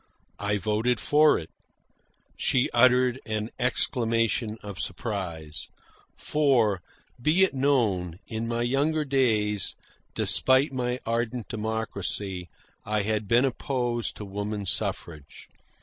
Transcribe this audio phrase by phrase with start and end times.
[0.39, 1.51] "I voted for it."
[2.35, 5.67] She uttered an exclamation of surprise.
[6.17, 6.81] For,
[7.21, 9.75] be it known, in my younger days,
[10.15, 12.49] despite my ardent democracy,
[12.83, 15.47] I had been opposed to woman suffrage.